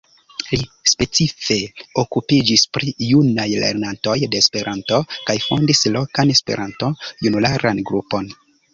Li 0.51 0.57
specife 0.91 1.57
okupiĝis 2.03 2.65
pri 2.79 2.95
junaj 3.11 3.47
lernantoj 3.65 4.17
de 4.25 4.43
Esperanto 4.47 5.03
kaj 5.31 5.39
fondis 5.47 5.87
lokan 6.01 6.37
Esperanto-junularan 6.41 7.89
grupon. 7.93 8.39